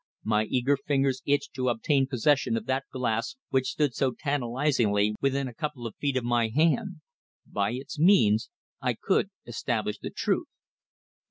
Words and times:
My 0.23 0.45
eager 0.45 0.77
fingers 0.77 1.21
itched 1.27 1.53
to 1.53 1.69
obtain 1.69 2.07
possession 2.07 2.57
of 2.57 2.65
that 2.65 2.85
glass 2.91 3.35
which 3.49 3.67
stood 3.69 3.93
so 3.93 4.13
tantalisingly 4.17 5.13
within 5.21 5.47
a 5.47 5.53
couple 5.53 5.85
of 5.85 5.95
feet 5.97 6.17
of 6.17 6.23
my 6.23 6.47
hand. 6.47 7.01
By 7.45 7.73
its 7.73 7.99
means 7.99 8.49
I 8.81 8.95
could 8.95 9.29
establish 9.45 9.99
the 9.99 10.09
truth. 10.09 10.47